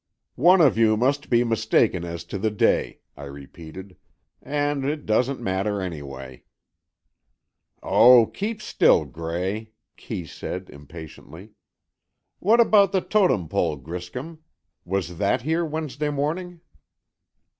[0.41, 3.97] "One of you must be mistaken as to the day," I repeated.
[4.41, 6.45] "And it doesn't matter, anyway."
[7.83, 11.51] "Oh, keep still, Gray," Kee said, impatiently.
[12.39, 14.39] "What about the Totem Pole, Griscom?
[14.85, 16.61] Was that here Wednesday morning?"